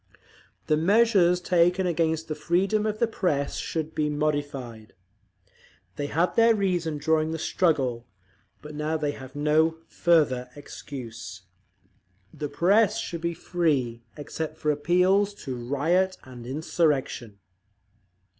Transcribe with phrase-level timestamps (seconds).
[0.65, 4.93] "The measures taken against the freedom of the press should be modified.
[5.95, 8.07] They had their reason during the struggle,
[8.63, 11.43] but now they have no further excuse.
[12.33, 17.37] The press should be free, except for appeals to riot and insurrection."